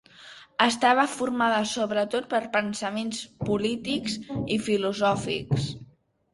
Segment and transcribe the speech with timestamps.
[0.63, 4.19] Estava formada sobretot per pensaments polítics
[4.57, 5.73] i filosòfics.